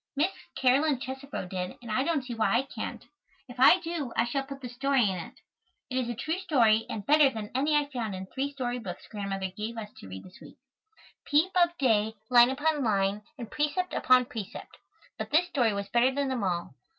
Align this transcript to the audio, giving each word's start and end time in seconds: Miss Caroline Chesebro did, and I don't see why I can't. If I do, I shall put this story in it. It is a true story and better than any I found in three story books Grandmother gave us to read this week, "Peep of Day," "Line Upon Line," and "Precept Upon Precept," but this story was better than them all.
Miss 0.15 0.31
Caroline 0.55 0.99
Chesebro 0.99 1.47
did, 1.47 1.77
and 1.79 1.91
I 1.91 2.01
don't 2.03 2.23
see 2.23 2.33
why 2.33 2.57
I 2.57 2.63
can't. 2.63 3.05
If 3.47 3.59
I 3.59 3.77
do, 3.81 4.11
I 4.15 4.23
shall 4.25 4.41
put 4.41 4.59
this 4.59 4.73
story 4.73 5.07
in 5.07 5.15
it. 5.15 5.39
It 5.91 5.97
is 5.99 6.09
a 6.09 6.15
true 6.15 6.39
story 6.39 6.87
and 6.89 7.05
better 7.05 7.29
than 7.29 7.51
any 7.53 7.75
I 7.75 7.85
found 7.87 8.15
in 8.15 8.25
three 8.25 8.51
story 8.51 8.79
books 8.79 9.05
Grandmother 9.07 9.51
gave 9.55 9.77
us 9.77 9.93
to 9.99 10.07
read 10.09 10.23
this 10.23 10.39
week, 10.41 10.57
"Peep 11.25 11.51
of 11.55 11.77
Day," 11.77 12.15
"Line 12.31 12.49
Upon 12.49 12.83
Line," 12.83 13.21
and 13.37 13.51
"Precept 13.51 13.93
Upon 13.93 14.25
Precept," 14.25 14.75
but 15.19 15.29
this 15.29 15.45
story 15.49 15.71
was 15.71 15.87
better 15.89 16.09
than 16.11 16.29
them 16.29 16.43
all. 16.43 16.73